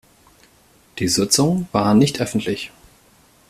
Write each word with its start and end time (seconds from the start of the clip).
Die 0.97 1.07
Sitzungen 1.07 1.67
waren 1.73 1.99
nicht 1.99 2.19
öffentlich. 2.21 2.71